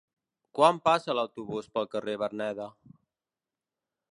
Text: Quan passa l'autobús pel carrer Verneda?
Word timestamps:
Quan 0.59 0.79
passa 0.87 1.15
l'autobús 1.17 1.69
pel 1.75 1.87
carrer 1.93 2.15
Verneda? 2.25 2.67